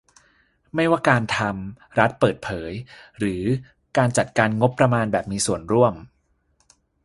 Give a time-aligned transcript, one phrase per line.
[0.75, 2.71] ไม่ว่าการทำ รัฐเปิดเผย
[3.19, 3.43] หรือ
[3.97, 5.93] การจัดการงบประมาณแบบมีส่วนร่วม